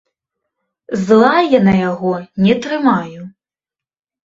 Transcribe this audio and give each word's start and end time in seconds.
Зла 1.03 1.33
я 1.51 1.59
на 1.67 1.75
яго 1.89 2.13
не 2.47 2.59
трымаю. 2.67 3.21